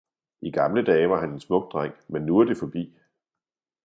[0.41, 2.97] I gamle dage var han en smuk dreng, men nu er det forbi!